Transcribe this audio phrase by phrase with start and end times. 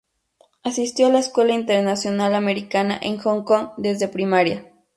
[0.63, 4.65] Asistió a la Escuela Internacional Americana en Hong Kong desde primaria.